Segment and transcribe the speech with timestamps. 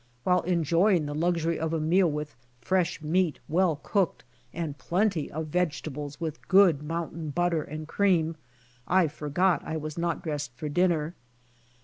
[0.23, 5.45] While enjoying the luxury of a meal with fresh meat well cooked, and plenty of
[5.49, 8.35] vegetables with good mountain butter and cream,
[8.87, 11.13] I forgot T was not dressed for dinner.